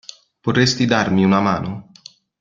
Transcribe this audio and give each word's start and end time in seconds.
Potresti 0.41 0.87
darmi 0.87 1.23
una 1.23 1.41
mano? 1.41 1.91